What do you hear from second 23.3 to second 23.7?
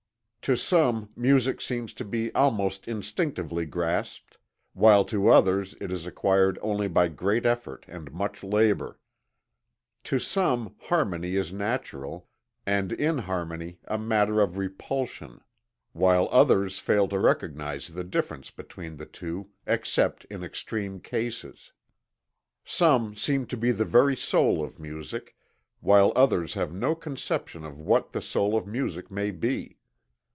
to